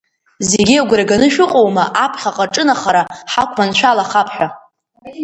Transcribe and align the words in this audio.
Зегьы 0.49 0.75
агәра 0.81 1.09
ганы 1.09 1.27
шәыҟоума 1.33 1.83
аԥхьаҟа 2.03 2.45
аҿынахара 2.47 3.01
ҳақәманшәалахап 3.31 4.29
ҳәа? 4.35 4.47